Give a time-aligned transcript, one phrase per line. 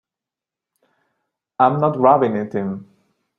[1.59, 2.87] I'm not rubbing it in.